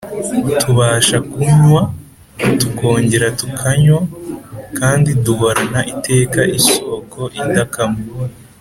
Tubasha 0.61 1.17
kunywa, 1.31 1.81
tukongera 2.59 3.27
tukanywa, 3.39 3.99
kandi 4.79 5.09
tugahorana 5.23 5.79
iteka 5.93 6.39
isoko 6.57 7.19
idakama 7.43 7.99